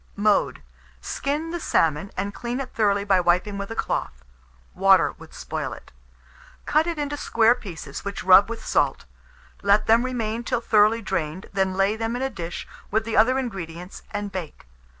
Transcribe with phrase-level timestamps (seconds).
[0.15, 0.63] Mode.
[0.99, 4.23] Skin the salmon, and clean it thoroughly by wiping with a cloth
[4.73, 5.91] (water would spoil it);
[6.65, 9.05] cut it into square pieces, which rub with salt;
[9.61, 13.37] let them remain till thoroughly drained, then lay them in a dish with the other
[13.37, 14.65] ingredients, and bake.